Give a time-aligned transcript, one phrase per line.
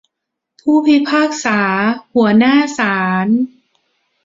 [0.61, 1.61] ผู้พิพากษา
[2.13, 3.27] หัวหน้าศาล